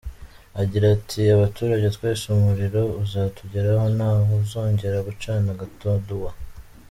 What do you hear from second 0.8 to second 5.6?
ati “Abaturage twese umuriro uzatugeraho, nta wuzongera gucana